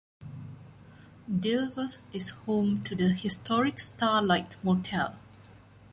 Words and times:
Dilworth 1.31 2.05
is 2.11 2.29
home 2.31 2.81
to 2.85 2.95
the 2.95 3.09
historic 3.09 3.77
Star 3.77 4.19
Lite 4.19 4.57
Motel. 4.63 5.15